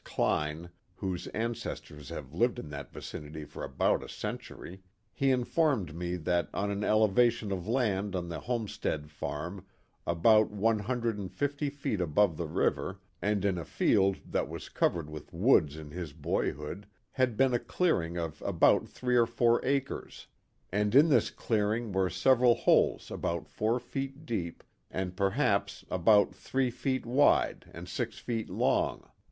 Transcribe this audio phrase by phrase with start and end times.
[0.03, 4.81] Kline, whose ancestors have lived in that vicinity for about a century,
[5.13, 9.63] he informed me that on an elevation of land on the homestead farm,
[10.07, 14.69] about one hundred and fifty feet above the river, and in a field that was
[14.69, 19.63] covered with woods in his boyhood, had been a clearing of about three or four
[19.63, 20.25] acres,
[20.71, 26.71] and in this clearing were several holes about four feet deep and perhaps about three
[26.71, 29.07] feet wide and six feet long.